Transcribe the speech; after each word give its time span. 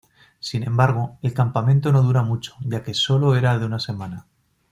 Sin 0.39 0.63
embargo, 0.63 1.19
el 1.21 1.31
campamento 1.35 1.91
no 1.91 2.01
dura 2.01 2.23
mucho, 2.23 2.55
ya 2.61 2.81
que 2.81 2.95
sólo 2.95 3.35
era 3.35 3.59
de 3.59 3.67
una 3.67 3.77
semana. 3.77 4.25